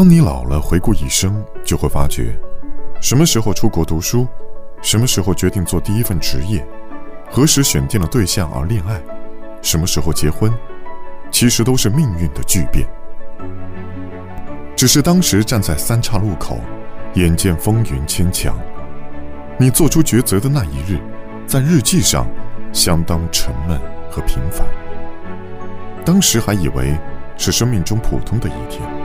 [0.00, 2.34] 当你老了回顾一生就会发觉
[3.02, 4.26] 什么时候出国读书
[4.80, 6.66] 什么时候决定做第一份职业
[7.30, 8.98] 何时选定了对象而恋爱
[9.60, 10.50] 什么时候结婚
[11.30, 12.88] 其实都是命运的巨变。
[14.74, 16.58] 只是当时站在三岔路口
[17.12, 18.58] 眼见风云牵强
[19.58, 20.98] 你做出抉择的那一日
[21.46, 22.26] 在日记上
[22.72, 23.78] 相当沉闷
[24.10, 24.66] 和平凡。
[26.06, 26.96] 当时还以为
[27.36, 28.99] 是生命中普通的一天。